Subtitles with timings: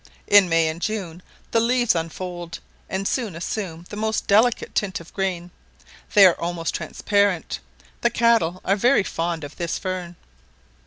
[0.25, 1.21] In May and June,
[1.51, 2.57] the leaves unfold,
[2.89, 5.51] and soon assume the most delicate tint of green;
[6.15, 7.59] they are almost transparent:
[8.01, 10.15] the cattle are very fond of this fern.